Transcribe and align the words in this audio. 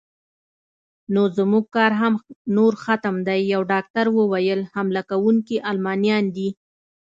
نو 1.13 1.21
زموږ 1.37 1.65
کار 1.75 1.91
هم 2.01 2.13
نور 2.55 2.73
ختم 2.83 3.15
دی، 3.27 3.39
یو 3.53 3.61
ډاکټر 3.71 4.05
وویل: 4.17 4.61
حمله 4.73 5.01
کوونکي 5.09 5.55
المانیان 5.71 6.25
دي. 6.35 6.49